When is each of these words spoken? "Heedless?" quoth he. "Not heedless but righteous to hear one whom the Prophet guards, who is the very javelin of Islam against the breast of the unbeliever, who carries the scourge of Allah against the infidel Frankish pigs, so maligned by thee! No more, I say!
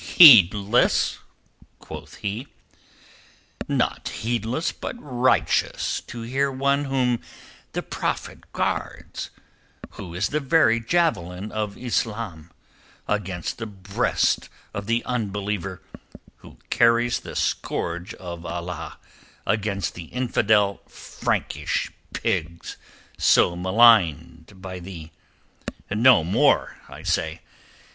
"Heedless?" 0.17 1.19
quoth 1.77 2.15
he. 2.15 2.47
"Not 3.67 4.09
heedless 4.09 4.71
but 4.71 4.95
righteous 4.97 6.01
to 6.07 6.21
hear 6.23 6.51
one 6.51 6.85
whom 6.85 7.19
the 7.73 7.83
Prophet 7.83 8.51
guards, 8.51 9.29
who 9.91 10.15
is 10.15 10.29
the 10.29 10.39
very 10.39 10.79
javelin 10.79 11.51
of 11.51 11.77
Islam 11.77 12.49
against 13.07 13.59
the 13.59 13.67
breast 13.67 14.49
of 14.73 14.87
the 14.87 15.05
unbeliever, 15.05 15.83
who 16.37 16.57
carries 16.71 17.19
the 17.19 17.35
scourge 17.35 18.15
of 18.15 18.43
Allah 18.43 18.97
against 19.45 19.93
the 19.93 20.05
infidel 20.05 20.81
Frankish 20.87 21.91
pigs, 22.11 22.75
so 23.19 23.55
maligned 23.55 24.59
by 24.63 24.79
thee! 24.79 25.11
No 25.91 26.23
more, 26.23 26.79
I 26.89 27.03
say! 27.03 27.41